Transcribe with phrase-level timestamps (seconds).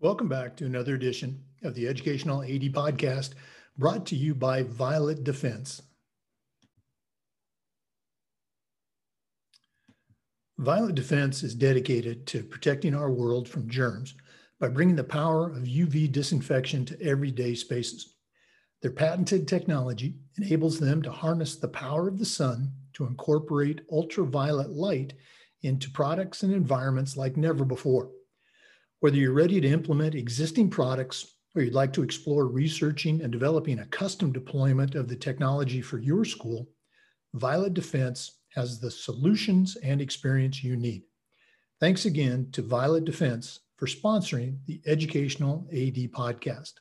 [0.00, 3.34] Welcome back to another edition of the Educational AD Podcast
[3.76, 5.82] brought to you by Violet Defense.
[10.56, 14.14] Violet Defense is dedicated to protecting our world from germs
[14.58, 18.13] by bringing the power of UV disinfection to everyday spaces.
[18.84, 24.72] Their patented technology enables them to harness the power of the sun to incorporate ultraviolet
[24.72, 25.14] light
[25.62, 28.10] into products and environments like never before.
[29.00, 33.78] Whether you're ready to implement existing products or you'd like to explore researching and developing
[33.78, 36.68] a custom deployment of the technology for your school,
[37.32, 41.04] Violet Defense has the solutions and experience you need.
[41.80, 46.74] Thanks again to Violet Defense for sponsoring the Educational AD podcast.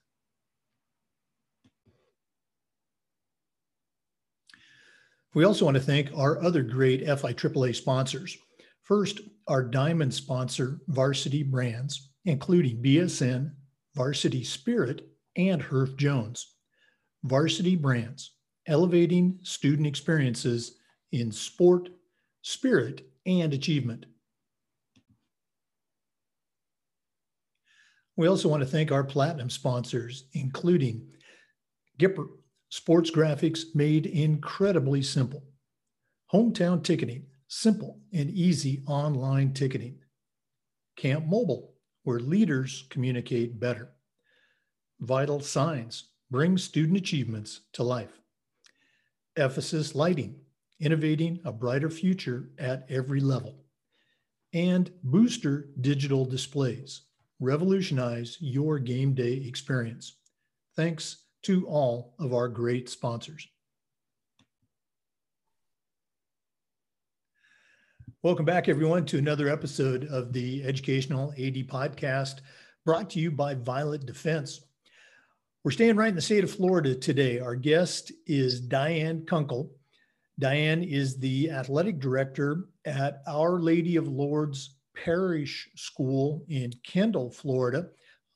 [5.33, 8.37] We also want to thank our other great FIAAA sponsors.
[8.83, 13.51] First, our diamond sponsor, Varsity Brands, including BSN,
[13.95, 16.55] Varsity Spirit, and Herff Jones.
[17.23, 18.33] Varsity Brands,
[18.67, 20.77] elevating student experiences
[21.11, 21.89] in sport,
[22.41, 24.05] spirit, and achievement.
[28.15, 31.07] We also want to thank our platinum sponsors, including
[31.97, 32.27] Gipper,
[32.73, 35.43] sports graphics made incredibly simple.
[36.33, 39.99] Hometown ticketing, simple and easy online ticketing.
[40.97, 43.91] Camp Mobile, where leaders communicate better.
[45.01, 48.19] Vital Signs, bring student achievements to life.
[49.35, 50.39] Ephesus Lighting,
[50.79, 53.65] innovating a brighter future at every level.
[54.51, 57.01] And Booster Digital Displays,
[57.39, 60.15] revolutionize your game day experience.
[60.75, 63.47] Thanks to all of our great sponsors.
[68.21, 72.39] Welcome back, everyone, to another episode of the Educational AD Podcast
[72.85, 74.61] brought to you by Violet Defense.
[75.65, 77.39] We're staying right in the state of Florida today.
[77.39, 79.69] Our guest is Diane Kunkel.
[80.39, 87.87] Diane is the athletic director at Our Lady of Lourdes Parish School in Kendall, Florida.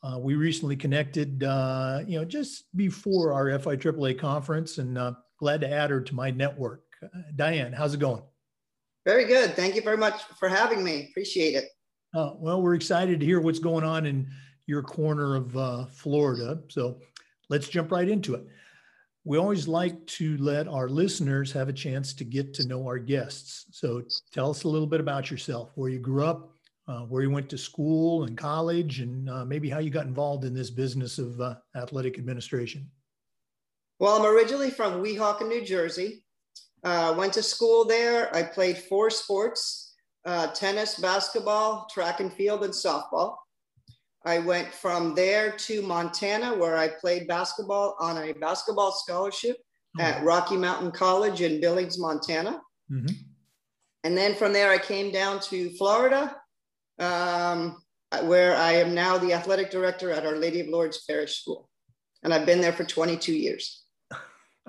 [0.07, 5.59] Uh, we recently connected, uh, you know, just before our FIAAA conference, and uh, glad
[5.59, 6.83] to add her to my network.
[7.03, 8.21] Uh, Diane, how's it going?
[9.05, 9.53] Very good.
[9.55, 11.07] Thank you very much for having me.
[11.09, 11.65] Appreciate it.
[12.15, 14.29] Uh, well, we're excited to hear what's going on in
[14.65, 16.61] your corner of uh, Florida.
[16.69, 16.99] So
[17.49, 18.47] let's jump right into it
[19.27, 22.97] we always like to let our listeners have a chance to get to know our
[22.97, 23.65] guests.
[23.71, 26.53] So tell us a little bit about yourself, where you grew up,
[26.87, 30.45] uh, where you went to school and college, and uh, maybe how you got involved
[30.45, 32.89] in this business of uh, athletic administration.
[33.99, 36.23] Well, I'm originally from Weehawken, New Jersey.
[36.83, 38.33] Uh, went to school there.
[38.35, 43.37] I played four sports uh, tennis, basketball, track and field, and softball.
[44.25, 49.55] I went from there to Montana, where I played basketball on a basketball scholarship
[49.97, 50.03] oh.
[50.03, 52.61] at Rocky Mountain College in Billings, Montana.
[52.91, 53.15] Mm-hmm.
[54.03, 56.35] And then from there, I came down to Florida,
[56.99, 57.77] um,
[58.23, 61.69] where I am now the athletic director at Our Lady of Lourdes Parish School.
[62.23, 63.83] And I've been there for 22 years.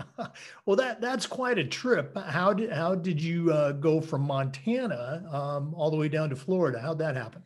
[0.67, 2.17] well, that that's quite a trip.
[2.17, 6.37] How did how did you uh, go from Montana um, all the way down to
[6.37, 6.81] Florida?
[6.81, 7.43] How'd that happen?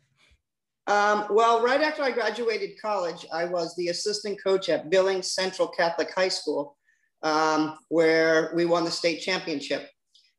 [0.87, 5.67] Um, well, right after I graduated college, I was the assistant coach at Billings Central
[5.67, 6.77] Catholic High School,
[7.21, 9.89] um, where we won the state championship.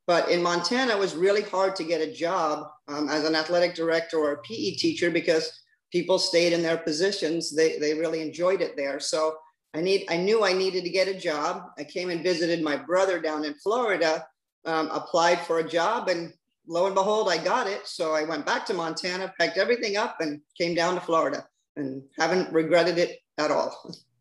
[0.06, 3.74] But in Montana, it was really hard to get a job um, as an athletic
[3.74, 5.50] director or a PE teacher because
[5.90, 7.54] people stayed in their positions.
[7.54, 9.00] They, they really enjoyed it there.
[9.00, 9.36] So
[9.74, 11.70] I need I knew I needed to get a job.
[11.78, 14.24] I came and visited my brother down in Florida,
[14.64, 16.32] um, applied for a job, and
[16.68, 17.86] lo and behold, I got it.
[17.86, 21.44] So I went back to Montana, packed everything up, and came down to Florida,
[21.76, 23.94] and haven't regretted it at all.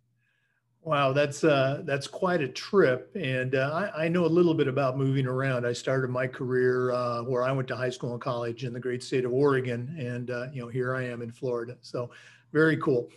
[0.85, 4.67] Wow, that's uh, that's quite a trip, and uh, I, I, know a little bit
[4.67, 5.65] about moving around.
[5.65, 8.81] I started my career uh, where I went to high school and college in the
[8.81, 11.77] great state of Oregon, and uh, you know here I am in Florida.
[11.81, 12.11] So,
[12.51, 13.09] very cool.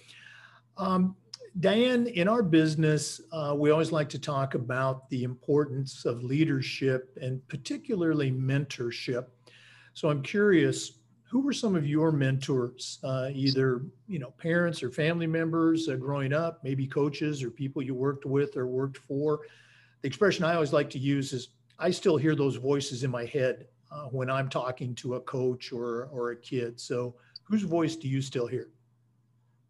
[0.76, 1.16] Um,
[1.58, 7.18] Diane, in our business, uh, we always like to talk about the importance of leadership
[7.20, 9.26] and particularly mentorship.
[9.94, 10.98] So I'm curious,
[11.36, 15.94] who were some of your mentors, uh, either you know parents or family members uh,
[15.94, 19.40] growing up, maybe coaches or people you worked with or worked for?
[20.00, 21.48] The expression I always like to use is,
[21.78, 25.72] "I still hear those voices in my head uh, when I'm talking to a coach
[25.72, 28.70] or or a kid." So, whose voice do you still hear?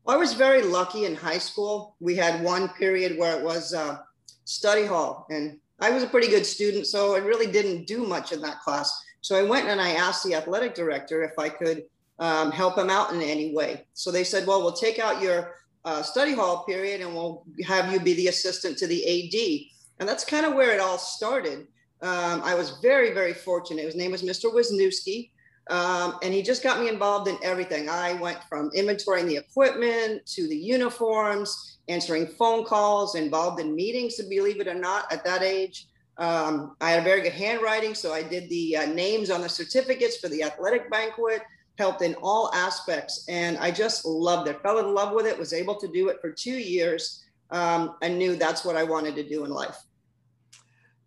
[0.06, 1.96] I was very lucky in high school.
[1.98, 4.02] We had one period where it was uh,
[4.44, 8.30] study hall, and I was a pretty good student, so I really didn't do much
[8.30, 9.02] in that class.
[9.26, 11.82] So I went and I asked the athletic director if I could
[12.20, 13.84] um, help him out in any way.
[13.92, 17.92] So they said, well, we'll take out your uh, study hall period and we'll have
[17.92, 19.66] you be the assistant to the AD.
[19.98, 21.66] And that's kind of where it all started.
[22.02, 23.84] Um, I was very, very fortunate.
[23.84, 24.54] His name was Mr.
[24.54, 25.30] Wisniewski.
[25.70, 27.88] Um, and he just got me involved in everything.
[27.88, 34.22] I went from inventorying the equipment to the uniforms, answering phone calls, involved in meetings,
[34.28, 35.88] believe it or not, at that age.
[36.18, 39.48] Um, I had a very good handwriting, so I did the uh, names on the
[39.48, 41.42] certificates for the athletic banquet,
[41.78, 43.26] helped in all aspects.
[43.28, 46.20] And I just loved it, fell in love with it, was able to do it
[46.20, 49.76] for two years, um, and knew that's what I wanted to do in life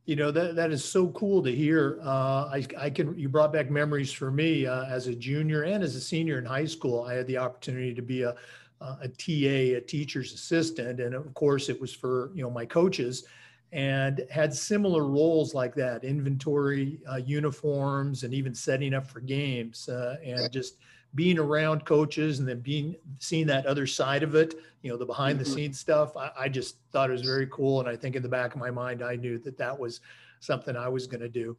[0.09, 2.00] you know that that is so cool to hear.
[2.01, 5.83] Uh, I I can you brought back memories for me uh, as a junior and
[5.83, 7.03] as a senior in high school.
[7.03, 8.35] I had the opportunity to be a
[8.81, 13.25] a TA, a teacher's assistant, and of course it was for you know my coaches,
[13.71, 19.88] and had similar roles like that: inventory, uh, uniforms, and even setting up for games,
[19.89, 20.77] uh, and just
[21.16, 25.06] being around coaches and then being seeing that other side of it you know the
[25.06, 25.54] behind the mm-hmm.
[25.54, 28.30] scenes stuff I, I, just thought it was very cool and i think in the
[28.30, 30.01] back of my mind i knew that that was
[30.39, 31.57] something i was going to do.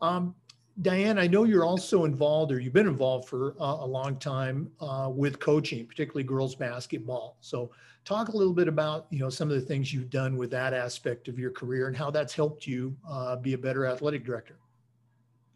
[0.00, 0.34] Um,
[0.82, 4.70] diane i know you're also involved or you've been involved for uh, a long time
[4.80, 7.36] uh, with coaching particularly girls basketball.
[7.40, 7.70] So
[8.04, 10.72] talk a little bit about you know some of the things you've done with that
[10.72, 14.56] aspect of your career and how that's helped you uh, be a better athletic director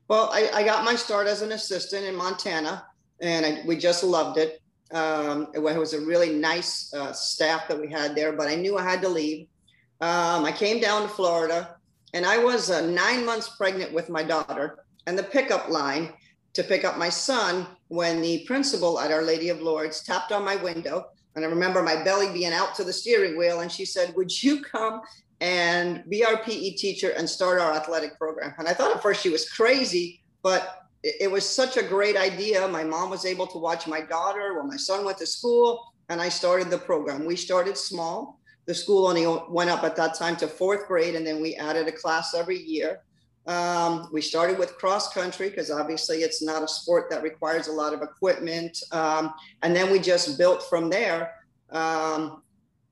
[0.06, 2.85] well, I, I, got my start as an assistant in Montana,
[3.20, 4.61] and I, we just loved it.
[4.93, 8.76] Um, it, was a really nice uh, staff that we had there, but I knew
[8.76, 9.46] I had to leave.
[10.02, 11.76] Um, I came down to Florida,
[12.12, 16.12] and I was uh, nine months pregnant with my daughter, and the pickup line
[16.52, 20.44] to pick up my son when the principal at Our Lady of Lourdes tapped on
[20.44, 21.06] my window.
[21.37, 24.43] And I remember my belly being out to the steering wheel, and she said, Would
[24.43, 25.03] you come
[25.41, 28.55] and be our PE teacher and start our athletic program.
[28.59, 32.67] And I thought at first she was crazy, but it, was such a great idea.
[32.67, 36.21] My mom was able to watch my daughter while my son went to school, and
[36.21, 37.27] I started the program.
[37.27, 38.41] We started small.
[38.65, 41.89] The school only went up at that time to fourth grade, and then we added
[41.89, 43.03] a class every year.
[43.46, 47.73] Um, we started with cross country because obviously it's not a sport that requires a
[47.73, 48.79] lot of equipment.
[48.91, 51.35] Um, and then we just built from there.
[51.70, 52.43] Um,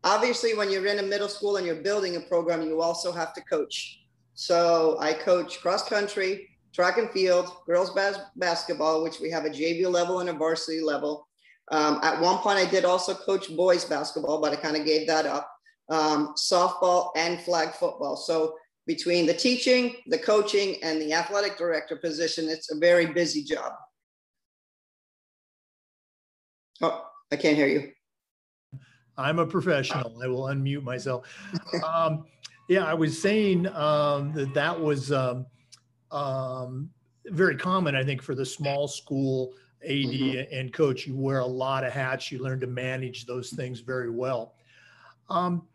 [0.05, 3.33] obviously when you're in a middle school and you're building a program you also have
[3.33, 4.01] to coach
[4.35, 9.51] so i coach cross country track and field girls bas- basketball which we have a
[9.51, 11.29] jv level and a varsity level
[11.71, 15.07] um, at one point i did also coach boys basketball but i kind of gave
[15.07, 15.49] that up
[15.89, 18.55] um, softball and flag football so
[18.87, 23.73] between the teaching the coaching and the athletic director position it's a very busy job
[26.83, 27.93] oh i can't hear you
[29.17, 30.21] I'm a professional.
[30.23, 31.27] I will unmute myself.
[31.87, 32.25] Um,
[32.69, 35.47] yeah, I was saying um, that that was um,
[36.11, 36.91] um,
[37.27, 39.53] very common, I think, for the small school
[39.83, 40.55] AD mm-hmm.
[40.55, 41.07] and coach.
[41.07, 42.31] You wear a lot of hats.
[42.31, 44.55] You learn to manage those things very well.
[45.29, 45.67] Um,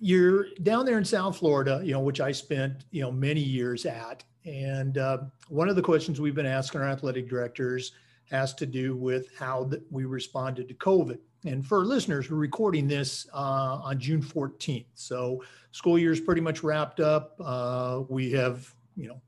[0.00, 3.86] you're down there in South Florida, you know, which I spent, you know, many years
[3.86, 4.24] at.
[4.44, 5.18] And uh,
[5.48, 7.92] one of the questions we've been asking our athletic directors
[8.30, 11.18] has to do with how we responded to COVID.
[11.44, 14.86] And for listeners, we're recording this uh, on June 14th.
[14.94, 17.36] So school year is pretty much wrapped up.
[17.42, 19.20] Uh, we have, you know,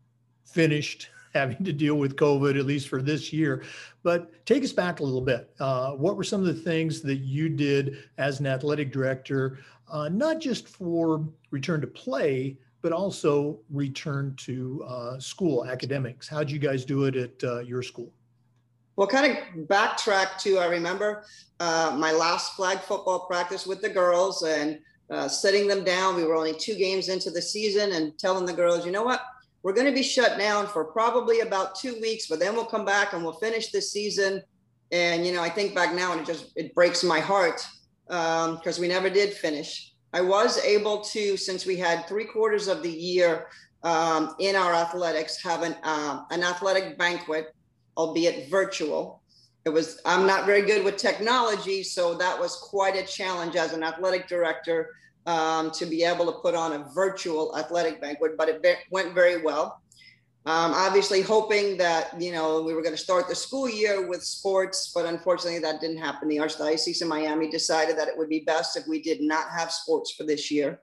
[0.45, 3.63] finished having to deal with COVID, at least for this year.
[4.03, 5.53] But take us back a little bit.
[5.61, 9.59] Uh, what were some of the things that you did as an athletic director,
[9.91, 16.27] uh, not just for return to play, but also return to uh, school academics?
[16.27, 18.13] How'd you guys do it at uh, your school?
[18.97, 21.25] Well, kind of backtrack to I remember
[21.59, 24.79] uh, my last flag football practice with the girls and
[25.11, 26.17] uh, setting them down.
[26.17, 29.23] We were only two games into the season and telling the girls, you know what,
[29.63, 32.85] we're going to be shut down for probably about two weeks, but then we'll come
[32.85, 34.43] back and we'll finish the season.
[34.91, 37.65] And you know, I think back now and it just it breaks my heart
[38.07, 39.93] because um, we never did finish.
[40.13, 43.47] I was able to, since we had three quarters of the year
[43.85, 47.55] um, in our athletics, have an uh, an athletic banquet
[47.97, 49.23] albeit virtual.
[49.67, 53.75] It was, I'm not very good with technology, so that was quite a challenge as
[53.75, 54.89] an athletic director
[55.27, 59.43] um, to be able to put on a virtual athletic banquet, but it went very
[59.43, 59.81] well.
[60.47, 64.23] Um, obviously, hoping that you know we were going to start the school year with
[64.23, 66.29] sports, but unfortunately, that didn't happen.
[66.29, 69.71] The Archdiocese of Miami decided that it would be best if we did not have
[69.71, 70.81] sports for this year.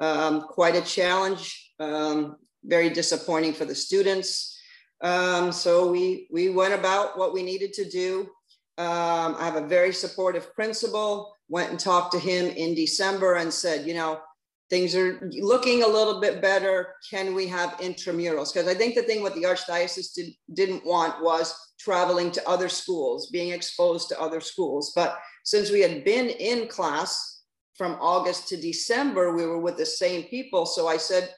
[0.00, 4.56] Um, quite a challenge, um, very disappointing for the students.
[5.02, 8.28] Um, so we we went about what we needed to do.
[8.78, 11.34] Um, I have a very supportive principal.
[11.50, 14.20] Went and talked to him in December and said, you know,
[14.70, 16.94] things are looking a little bit better.
[17.10, 18.54] Can we have intramurals?
[18.54, 22.68] Because I think the thing what the Archdiocese did, didn't want was traveling to other
[22.68, 24.92] schools, being exposed to other schools.
[24.94, 27.42] But since we had been in class
[27.76, 30.66] from August to December, we were with the same people.
[30.66, 31.34] So I said,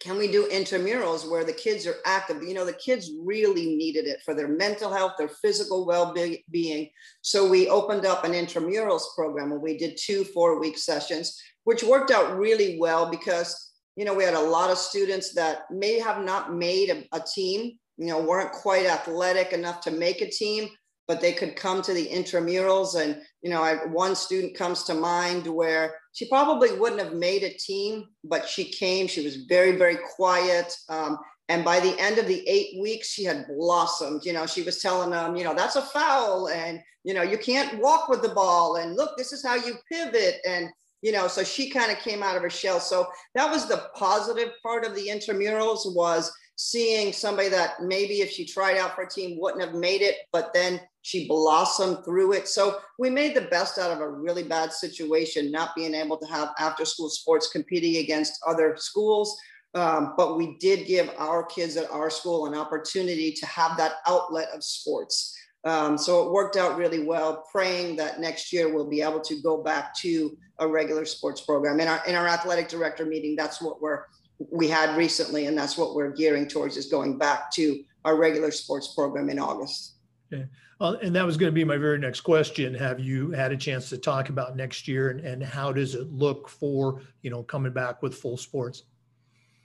[0.00, 2.42] can we do intramurals where the kids are active?
[2.42, 6.14] You know, the kids really needed it for their mental health, their physical well
[6.50, 6.90] being.
[7.22, 11.82] So we opened up an intramurals program and we did two four week sessions, which
[11.82, 15.98] worked out really well because, you know, we had a lot of students that may
[15.98, 20.30] have not made a, a team, you know, weren't quite athletic enough to make a
[20.30, 20.68] team,
[21.06, 23.00] but they could come to the intramurals.
[23.00, 27.42] And, you know, I, one student comes to mind where she probably wouldn't have made
[27.42, 29.06] a team, but she came.
[29.06, 30.74] She was very, very quiet.
[30.88, 31.18] Um,
[31.48, 34.24] and by the end of the eight weeks, she had blossomed.
[34.24, 37.36] You know, she was telling them, you know, that's a foul, and you know, you
[37.36, 40.70] can't walk with the ball, and look, this is how you pivot, and
[41.02, 42.80] you know, so she kind of came out of her shell.
[42.80, 48.30] So that was the positive part of the intramurals was seeing somebody that maybe if
[48.30, 52.32] she tried out for a team wouldn't have made it, but then she blossomed through
[52.32, 52.48] it.
[52.48, 56.26] So we made the best out of a really bad situation, not being able to
[56.26, 59.36] have after school sports competing against other schools.
[59.74, 63.96] Um, but we did give our kids at our school an opportunity to have that
[64.06, 65.36] outlet of sports.
[65.64, 69.42] Um, so it worked out really well, praying that next year we'll be able to
[69.42, 71.80] go back to a regular sports program.
[71.80, 74.04] In our, in our athletic director meeting, that's what we're,
[74.38, 78.50] we had recently, and that's what we're gearing towards is going back to our regular
[78.50, 79.94] sports program in August.
[80.32, 80.46] Okay.
[80.80, 82.74] Uh, and that was going to be my very next question.
[82.74, 86.10] Have you had a chance to talk about next year and, and how does it
[86.12, 88.82] look for, you know, coming back with full sports?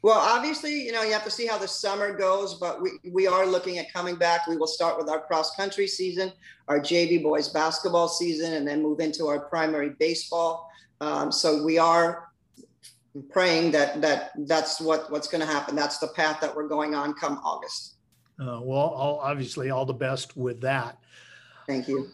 [0.01, 3.27] Well, obviously, you know, you have to see how the summer goes, but we, we
[3.27, 4.47] are looking at coming back.
[4.47, 6.31] We will start with our cross country season,
[6.69, 10.71] our JV boys basketball season, and then move into our primary baseball.
[11.01, 12.28] Um, so we are
[13.29, 15.75] praying that that that's what what's going to happen.
[15.75, 17.95] That's the path that we're going on come August.
[18.39, 20.97] Uh, well, all, obviously, all the best with that.
[21.67, 22.07] Thank you.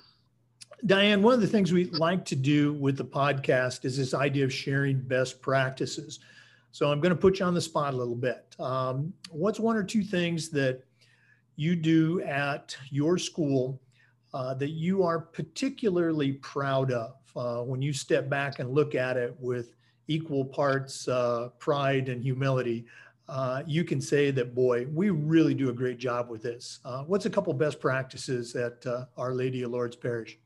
[0.86, 4.44] Diane, one of the things we like to do with the podcast is this idea
[4.44, 6.20] of sharing best practices.
[6.72, 8.56] So I'm going to put you on the spot a little bit.
[8.60, 10.84] Um, what's one or two things that
[11.56, 13.82] you do at your school
[14.34, 19.16] uh, that you are particularly proud of uh, when you step back and look at
[19.16, 19.76] it with
[20.08, 22.86] equal parts uh, pride and humility?
[23.28, 26.80] uh, you can say that, boy, we really do a great job with this.
[26.86, 30.38] Uh, what's a couple best practices at uh, Our Lady of Lourdes Parish?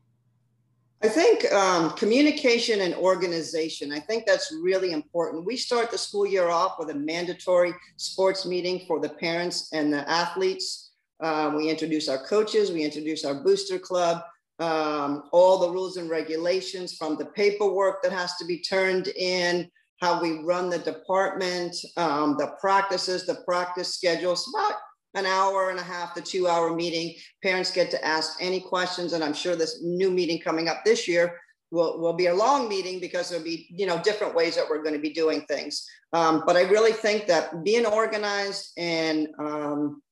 [1.02, 5.46] I think um, communication and organization, I think that's really important.
[5.46, 9.92] We start the school year off with a mandatory sports meeting for the parents and
[9.92, 10.90] the athletes.
[11.20, 14.22] Um, we introduce our coaches, we introduce our booster club,
[14.60, 19.68] um, all the rules and regulations from the paperwork that has to be turned in,
[20.00, 24.74] how we run the department, um, the practices, the practice schedules, about
[25.14, 27.14] an hour and a half to two hour meeting.
[27.42, 29.12] Parents get to ask any questions.
[29.12, 31.38] And I'm sure this new meeting coming up this year
[31.70, 34.82] will, will be a long meeting because there'll be, you know, different ways that we're
[34.82, 35.86] going to be doing things.
[36.12, 40.02] Um, but I really think that being organized and um,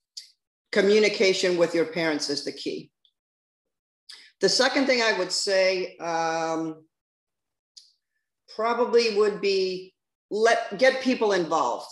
[0.73, 2.91] communication with your parents is the key.
[4.41, 6.85] The second thing I would say, um,
[8.59, 9.95] probably would be
[10.31, 11.87] let get people involved.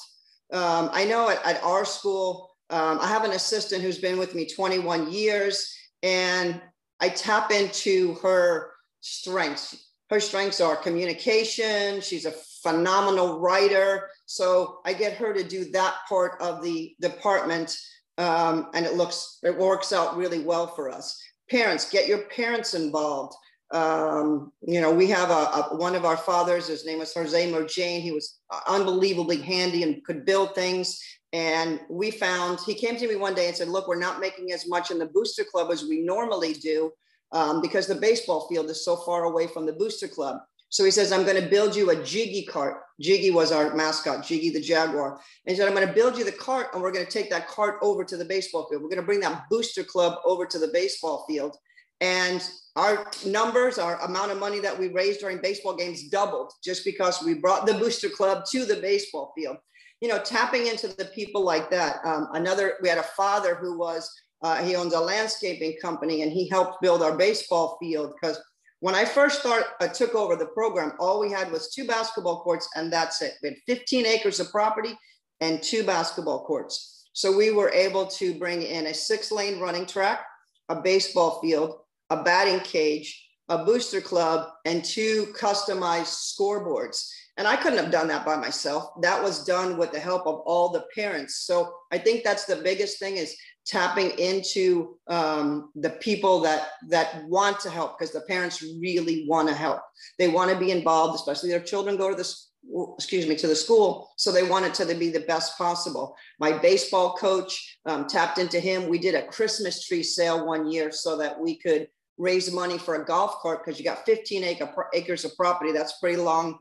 [0.53, 4.35] Um, I know at, at our school, um, I have an assistant who's been with
[4.35, 5.73] me 21 years,
[6.03, 6.61] and
[7.00, 9.93] I tap into her strengths.
[10.11, 12.00] Her strengths are communication.
[12.00, 14.09] She's a phenomenal writer.
[14.26, 17.76] So I get her to do that part of the department,
[18.19, 21.21] um, and it looks it works out really well for us.
[21.50, 23.35] Parents, get your parents involved
[23.73, 27.53] um, you know, we have a, a, one of our fathers, his name was Jose
[27.53, 28.00] Mojane.
[28.00, 28.38] He was
[28.69, 31.00] unbelievably handy and could build things.
[31.33, 34.53] And we found, he came to me one day and said, look, we're not making
[34.53, 36.93] as much in the booster club as we normally do
[37.33, 40.38] um, because the baseball field is so far away from the booster club.
[40.69, 42.83] So he says, I'm going to build you a Jiggy cart.
[43.01, 45.13] Jiggy was our mascot, Jiggy the Jaguar.
[45.13, 47.31] And he said, I'm going to build you the cart and we're going to take
[47.31, 48.83] that cart over to the baseball field.
[48.83, 51.57] We're going to bring that booster club over to the baseball field.
[52.01, 56.85] And our numbers, our amount of money that we raised during baseball games doubled just
[56.85, 59.57] because we brought the booster club to the baseball field.
[60.01, 62.05] You know, tapping into the people like that.
[62.05, 64.11] Um, another, we had a father who was,
[64.43, 68.39] uh, he owns a landscaping company and he helped build our baseball field because
[68.80, 72.68] when I first started, took over the program, all we had was two basketball courts
[72.76, 73.35] and that's it.
[73.42, 74.97] We had 15 acres of property
[75.40, 77.09] and two basketball courts.
[77.12, 80.25] So we were able to bring in a six lane running track,
[80.68, 81.78] a baseball field,
[82.11, 87.09] a batting cage, a booster club, and two customized scoreboards.
[87.38, 88.90] And I couldn't have done that by myself.
[89.02, 91.47] That was done with the help of all the parents.
[91.47, 93.37] So I think that's the biggest thing is
[93.67, 99.49] tapping into um, the people that that want to help because the parents really want
[99.49, 99.81] to help.
[100.19, 102.51] They want to be involved, especially their children go to this
[102.97, 106.17] excuse me to the school so they want it to be the best possible.
[106.41, 108.89] My baseball coach um, tapped into him.
[108.89, 112.97] We did a christmas tree sale one year so that we could raise money for
[112.97, 115.73] a golf cart because you got 15 acre, acres of property.
[115.73, 116.59] That's pretty long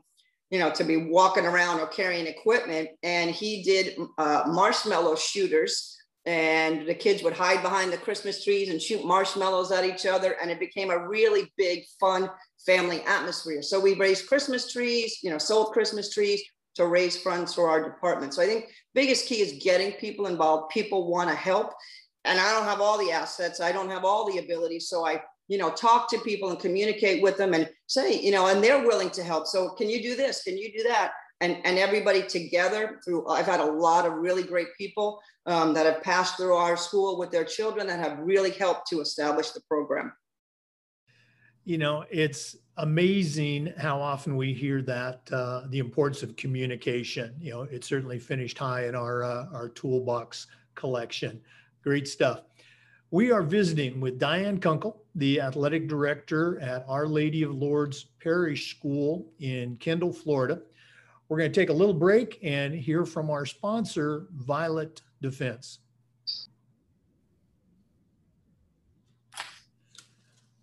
[0.50, 2.90] you know to be walking around or carrying equipment.
[3.02, 5.95] And he did uh, marshmallow shooters
[6.26, 10.36] and the kids would hide behind the Christmas trees and shoot marshmallows at each other.
[10.42, 12.28] And it became a really big, fun
[12.66, 13.62] family atmosphere.
[13.62, 16.42] So we raised Christmas trees, you know, sold Christmas trees
[16.74, 18.34] to raise funds for our department.
[18.34, 20.70] So I think biggest key is getting people involved.
[20.70, 21.72] People want to help.
[22.24, 23.60] And I don't have all the assets.
[23.60, 24.88] I don't have all the abilities.
[24.88, 28.48] So I, you know, talk to people and communicate with them and say, you know,
[28.48, 29.46] and they're willing to help.
[29.46, 30.42] So can you do this?
[30.42, 31.12] Can you do that?
[31.42, 35.86] And, and everybody together through i've had a lot of really great people um, that
[35.86, 39.60] have passed through our school with their children that have really helped to establish the
[39.68, 40.12] program.
[41.64, 47.34] You know it's amazing how often we hear that uh, the importance of communication.
[47.40, 51.40] You know it certainly finished high in our uh, our toolbox collection.
[51.82, 52.42] Great stuff.
[53.10, 58.70] We are visiting with diane kunkel the athletic director at our lady of lourdes parish
[58.70, 60.60] school in kendall florida
[61.28, 65.80] we're going to take a little break and hear from our sponsor, Violet Defense.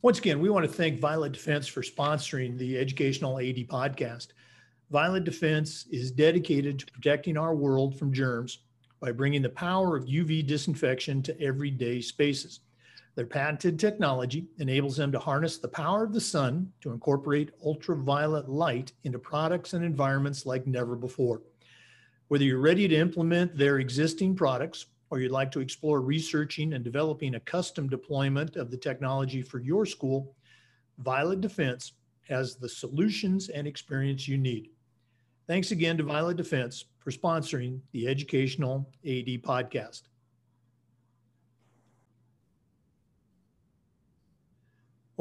[0.02, 4.28] Once again, we want to thank Violet Defense for sponsoring the Educational AD podcast.
[4.92, 8.60] Violet Defense is dedicated to protecting our world from germs
[9.00, 12.60] by bringing the power of UV disinfection to everyday spaces.
[13.16, 18.50] Their patented technology enables them to harness the power of the sun to incorporate ultraviolet
[18.50, 21.44] light into products and environments like never before.
[22.30, 26.84] Whether you're ready to implement their existing products or you'd like to explore researching and
[26.84, 30.36] developing a custom deployment of the technology for your school,
[30.98, 31.94] Violet Defense
[32.28, 34.72] has the solutions and experience you need.
[35.46, 40.04] Thanks again to Violet Defense for sponsoring the Educational AD podcast.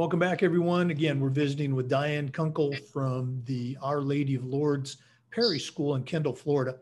[0.02, 0.90] Welcome back, everyone.
[0.90, 4.96] Again, we're visiting with Diane Kunkel from the Our Lady of Lourdes
[5.30, 6.78] Parish School in Kendall, Florida.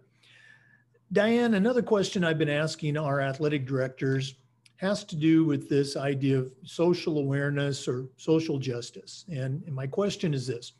[1.12, 4.36] Diane, another question I've been asking our athletic directors
[4.76, 9.26] has to do with this idea of social awareness or social justice.
[9.28, 10.72] And, and my question is this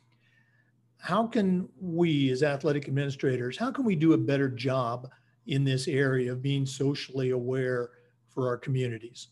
[0.97, 5.11] How can we, as athletic administrators, how can we do a better job
[5.45, 7.91] in this area of being socially aware
[8.29, 9.27] for our communities?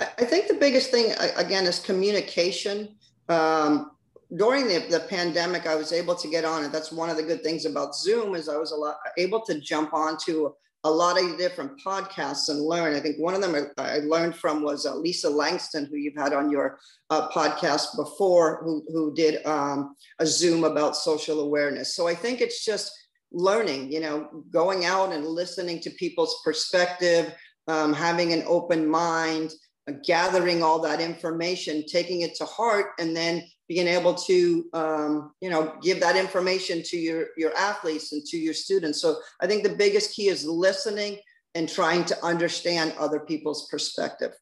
[0.00, 2.96] I think the biggest thing again is communication.
[3.28, 3.92] Um,
[4.36, 6.72] during the, the pandemic, I was able to get on it.
[6.72, 9.58] That's one of the good things about Zoom is I was a lot, able to
[9.60, 10.50] jump onto
[10.84, 12.94] a lot of different podcasts and learn.
[12.94, 16.32] I think one of them I learned from was uh, Lisa Langston, who you've had
[16.32, 16.78] on your
[17.10, 21.96] uh, podcast before, who, who did um, a Zoom about social awareness.
[21.96, 22.92] So I think it's just
[23.32, 27.34] learning, you know, going out and listening to people's perspective,
[27.66, 29.52] um, having an open mind,
[30.04, 35.50] gathering all that information, taking it to heart, and then being able to, um, you
[35.50, 39.00] know, give that information to your, your athletes and to your students.
[39.00, 41.18] So I think the biggest key is listening
[41.54, 44.32] and trying to understand other people's perspective.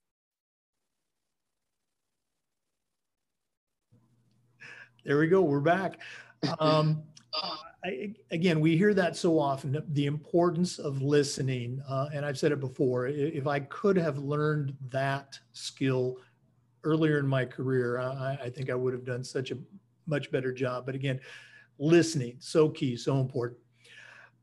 [5.05, 5.43] There we go.
[5.43, 6.01] We're back.
[6.61, 7.03] Um,
[7.87, 11.81] I, again, we hear that so often the importance of listening.
[11.89, 16.17] Uh, and I've said it before if I could have learned that skill
[16.83, 19.59] earlier in my career, I, I think I would have done such a
[20.07, 20.85] much better job.
[20.85, 21.21] But again,
[21.79, 23.61] listening, so key, so important.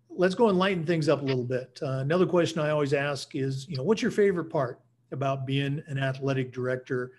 [0.09, 1.79] Let's go and lighten things up a little bit.
[1.81, 4.79] Uh, another question I always ask is, you know, what's your favorite part
[5.11, 7.11] about being an athletic director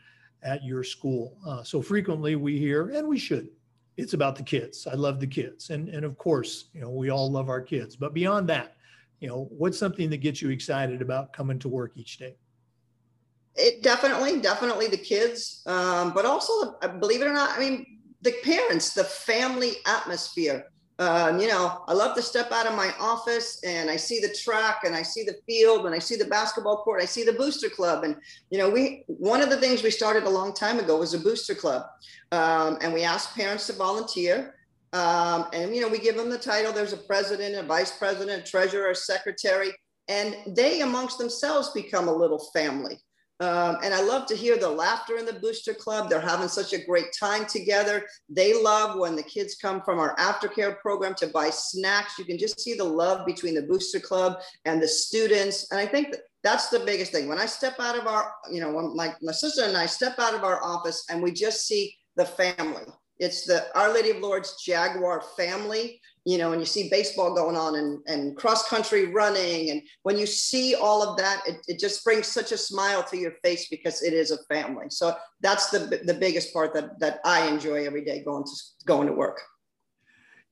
[0.43, 1.37] at your school?
[1.47, 3.49] Uh, so frequently we hear, and we should,
[3.97, 4.87] it's about the kids.
[4.91, 5.71] I love the kids.
[5.71, 7.97] And, and of course, you know, we all love our kids.
[7.97, 8.77] But beyond that,
[9.21, 12.37] you know, what's something that gets you excited about coming to work each day?
[13.57, 18.01] It definitely, definitely the kids, um, but also, uh, believe it or not, I mean,
[18.23, 20.67] the parents, the family atmosphere
[21.01, 24.33] um, you know, I love to step out of my office and I see the
[24.33, 27.33] track and I see the field and I see the basketball court, I see the
[27.33, 28.05] booster club.
[28.05, 28.17] And,
[28.51, 31.19] you know, we, one of the things we started a long time ago was a
[31.19, 31.85] booster club.
[32.31, 34.55] Um, and we asked parents to volunteer.
[34.93, 36.73] Um, and, you know, we give them the title.
[36.73, 39.73] There's a president, a vice president, a treasurer, a secretary,
[40.07, 42.99] and they amongst themselves become a little family.
[43.41, 46.09] Um, and I love to hear the laughter in the Booster Club.
[46.09, 48.07] They're having such a great time together.
[48.29, 52.19] They love when the kids come from our aftercare program to buy snacks.
[52.19, 55.71] You can just see the love between the Booster Club and the students.
[55.73, 57.27] And I think that that's the biggest thing.
[57.27, 60.19] When I step out of our, you know, when my, my sister and I step
[60.19, 62.85] out of our office and we just see the family.
[63.19, 67.57] It's the Our Lady of Lourdes Jaguar family you know, and you see baseball going
[67.57, 69.71] on and, and cross country running.
[69.71, 73.19] And when you see all of that, it, it just brings such a smile to
[73.19, 74.87] your face because it is a family.
[74.89, 78.51] So that's the, the biggest part that, that I enjoy every day going to,
[78.87, 79.39] going to work.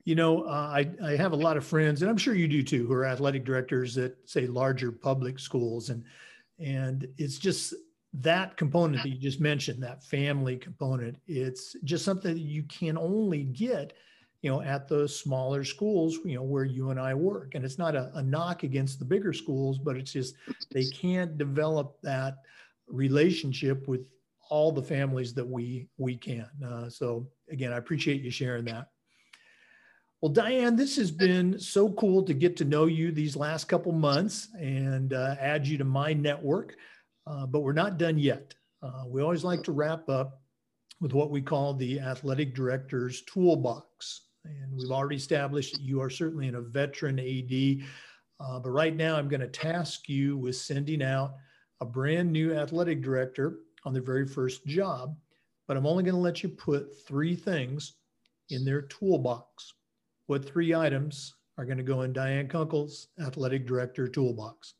[0.04, 2.62] You know, uh, I, I have a lot of friends, and I'm sure you do
[2.62, 5.88] too, who are athletic directors at say larger public schools.
[5.88, 6.04] And,
[6.58, 7.72] and it's just
[8.14, 12.98] that component that you just mentioned, that family component, it's just something that you can
[12.98, 13.94] only get
[14.42, 17.54] you know, at those smaller schools, you know, where you and I work.
[17.54, 20.34] And it's not a, a knock against the bigger schools, but it's just
[20.72, 22.38] they can't develop that
[22.88, 24.00] relationship with
[24.50, 26.48] all the families that we we can.
[26.66, 28.88] Uh, so again, I appreciate you sharing that.
[30.20, 33.92] Well, Diane, this has been so cool to get to know you these last couple
[33.92, 36.76] months and uh, add you to my network.
[37.26, 38.54] Uh, but we're not done yet.
[38.82, 40.40] Uh, we always like to wrap up
[41.00, 44.22] with what we call the athletic director's toolbox.
[44.44, 47.86] And we've already established that you are certainly in a veteran AD.
[48.40, 51.34] Uh, but right now, I'm going to task you with sending out
[51.80, 55.16] a brand new athletic director on their very first job.
[55.68, 57.94] But I'm only going to let you put three things
[58.50, 59.72] in their toolbox.
[60.26, 64.74] What three items are going to go in Diane Kunkel's athletic director toolbox?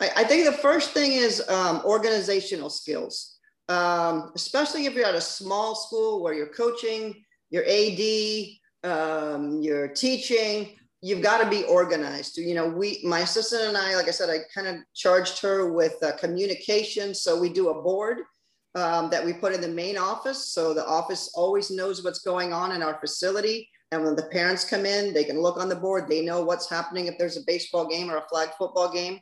[0.00, 5.14] I, I think the first thing is um, organizational skills, um, especially if you're at
[5.14, 11.64] a small school where you're coaching your AD, um, your teaching, you've got to be
[11.64, 12.36] organized.
[12.36, 15.72] You know, we, my assistant and I, like I said, I kind of charged her
[15.72, 17.14] with uh, communication.
[17.14, 18.18] So we do a board
[18.74, 20.52] um, that we put in the main office.
[20.52, 23.68] So the office always knows what's going on in our facility.
[23.92, 26.08] And when the parents come in, they can look on the board.
[26.08, 29.20] They know what's happening if there's a baseball game or a flag football game.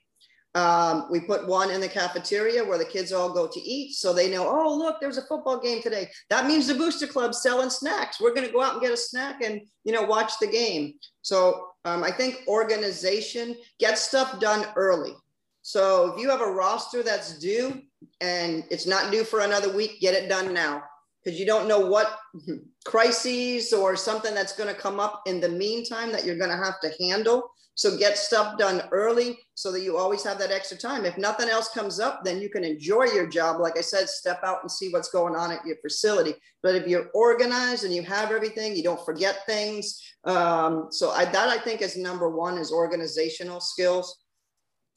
[0.55, 3.95] Um, we put one in the cafeteria where the kids all go to eat.
[3.95, 6.09] So they know, oh, look, there's a football game today.
[6.31, 8.21] That means the Booster Club's selling snacks.
[8.21, 10.95] We're going to go out and get a snack and, you know, watch the game.
[11.23, 15.15] So um, I think organization, get stuff done early.
[15.63, 17.83] So if you have a roster that's due
[18.21, 20.85] and it's not due for another week, get it done now
[21.25, 22.19] because you don't know what
[22.85, 26.65] crises or something that's going to come up in the meantime that you're going to
[26.65, 27.51] have to handle.
[27.77, 31.05] So get stuff done early so that you always have that extra time.
[31.05, 33.61] If nothing else comes up, then you can enjoy your job.
[33.61, 36.35] Like I said, step out and see what's going on at your facility.
[36.63, 40.01] But if you're organized and you have everything, you don't forget things.
[40.25, 44.23] Um, so I, that I think is number one is organizational skills.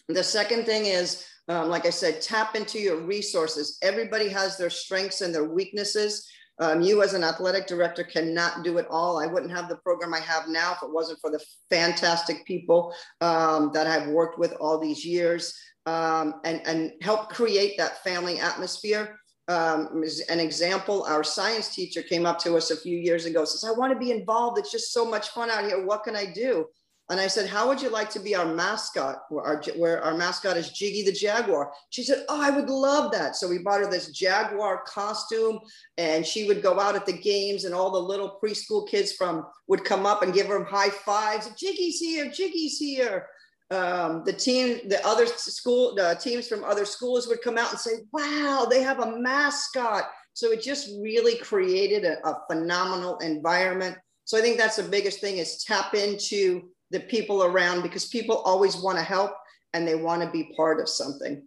[0.08, 3.78] The second thing is, um, like I said, tap into your resources.
[3.82, 6.30] Everybody has their strengths and their weaknesses.
[6.60, 9.20] Um, you as an athletic director cannot do it all.
[9.20, 12.93] I wouldn't have the program I have now if it wasn't for the fantastic people
[13.22, 15.54] um, that I've worked with all these years
[15.86, 19.20] um, and, and help create that family atmosphere.
[19.48, 23.63] Um, an example, our science teacher came up to us a few years ago, says,
[23.63, 24.58] I want to be involved.
[24.58, 25.86] It's just so much fun out here.
[25.86, 26.65] What can I do?
[27.10, 29.24] And I said, How would you like to be our mascot?
[29.30, 31.72] Where our, where our mascot is Jiggy the Jaguar.
[31.89, 33.36] She said, Oh, I would love that.
[33.36, 35.60] So we bought her this Jaguar costume,
[35.98, 39.46] and she would go out at the games, and all the little preschool kids from
[39.67, 41.50] would come up and give her high fives.
[41.58, 43.28] Jiggy's here, Jiggy's here.
[43.70, 47.80] Um, the team, the other school, the teams from other schools would come out and
[47.80, 50.10] say, Wow, they have a mascot.
[50.34, 53.98] So it just really created a, a phenomenal environment.
[54.26, 58.38] So I think that's the biggest thing is tap into the people around because people
[58.38, 59.32] always want to help
[59.73, 61.43] and they want to be part of something.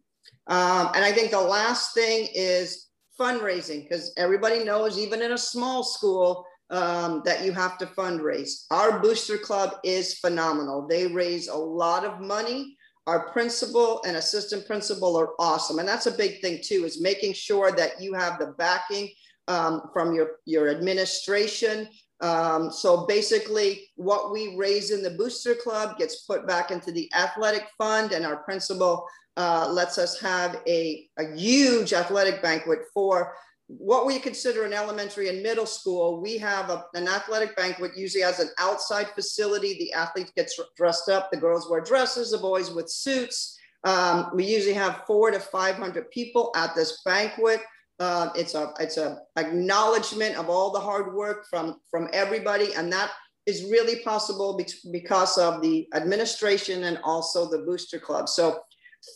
[0.46, 5.38] Um, and I think the last thing is fundraising because everybody knows, even in a
[5.38, 8.64] small school, um, that you have to fundraise.
[8.70, 10.87] Our booster club is phenomenal.
[10.87, 12.76] They raise a lot of money.
[13.07, 15.79] Our principal and assistant principal are awesome.
[15.81, 19.11] And that's a big thing too, is making sure that you have the backing
[19.48, 21.88] um, from your, your administration
[22.20, 27.11] um, so basically, what we raise in the Booster Club gets put back into the
[27.14, 29.06] athletic fund, and our principal
[29.37, 33.35] uh, lets us have a, a huge athletic banquet for
[33.68, 36.20] what we consider an elementary and middle school.
[36.20, 39.78] We have a, an athletic banquet usually as an outside facility.
[39.78, 41.30] The athletes get dressed up.
[41.30, 43.56] The girls wear dresses, the boys with suits.
[43.85, 47.62] Um, we usually have four to 500 people at this banquet.
[48.01, 52.91] Uh, it's a it's a acknowledgement of all the hard work from from everybody, and
[52.93, 53.11] that
[53.47, 54.59] is really possible
[54.91, 58.29] because of the administration and also the booster club.
[58.29, 58.61] So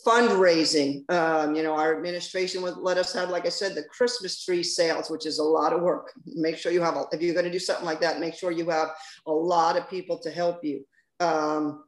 [0.05, 1.09] fundraising.
[1.11, 4.63] Um, you know, our administration would let us have, like I said, the Christmas tree
[4.63, 6.11] sales, which is a lot of work.
[6.25, 8.51] Make sure you have, a, if you're going to do something like that, make sure
[8.51, 8.89] you have
[9.27, 10.85] a lot of people to help you.
[11.19, 11.83] Um,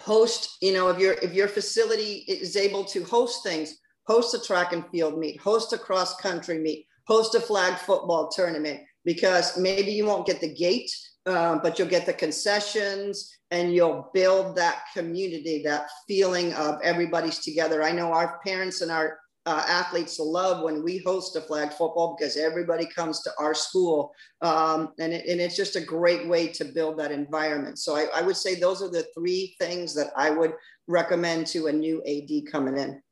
[0.00, 4.38] host, you know, if your if your facility is able to host things, host a
[4.40, 9.58] track and field meet, host a cross country meet, host a flag football tournament, because
[9.58, 10.90] maybe you won't get the gate,
[11.26, 17.38] um, but you'll get the concessions and you'll build that community, that feeling of everybody's
[17.38, 17.82] together.
[17.82, 22.16] I know our parents and our uh, athletes love when we host a flag football
[22.18, 24.12] because everybody comes to our school.
[24.40, 27.78] Um, and, it, and it's just a great way to build that environment.
[27.78, 30.54] So I, I would say those are the three things that I would
[30.88, 33.02] recommend to a new AD coming in.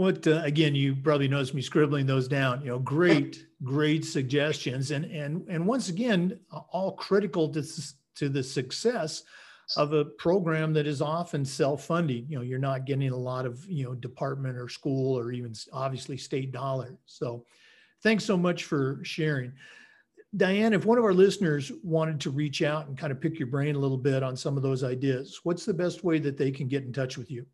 [0.00, 0.74] What uh, again?
[0.74, 2.62] You probably noticed me scribbling those down.
[2.62, 7.62] You know, great, great suggestions, and and and once again, all critical to
[8.14, 9.24] to the success
[9.76, 12.24] of a program that is often self-funding.
[12.30, 15.52] You know, you're not getting a lot of, you know, department or school or even
[15.70, 16.96] obviously state dollars.
[17.04, 17.44] So
[18.02, 19.52] thanks so much for sharing.
[20.34, 23.48] Diane, if one of our listeners wanted to reach out and kind of pick your
[23.48, 26.50] brain a little bit on some of those ideas, what's the best way that they
[26.50, 27.44] can get in touch with you?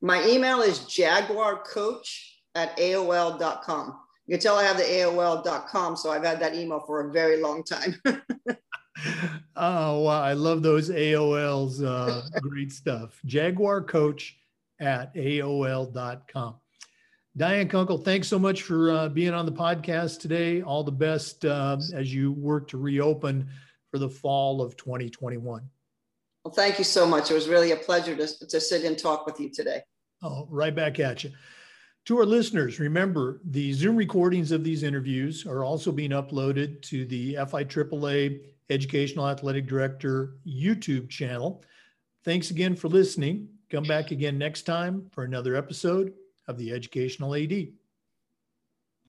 [0.00, 2.06] My email is jaguarcoach
[2.54, 3.98] at AOL.com.
[4.26, 7.40] You can tell I have the AOL.com, so I've had that email for a very
[7.40, 8.00] long time.
[9.56, 11.82] oh wow, I love those AOLs.
[11.84, 13.20] Uh, great stuff.
[13.24, 14.36] Jaguar Coach
[14.80, 16.56] at AOL.com.
[17.36, 20.60] Diane Kunkel, thanks so much for uh, being on the podcast today.
[20.60, 23.48] All the best uh, as you work to reopen
[23.90, 25.62] for the fall of 2021.
[26.48, 27.30] Well, thank you so much.
[27.30, 29.82] It was really a pleasure to, to sit and talk with you today.
[30.22, 31.32] Oh, right back at you.
[32.06, 37.04] To our listeners, remember the Zoom recordings of these interviews are also being uploaded to
[37.04, 41.62] the FIAAA Educational Athletic Director YouTube channel.
[42.24, 43.50] Thanks again for listening.
[43.68, 46.14] Come back again next time for another episode
[46.46, 47.68] of the Educational AD.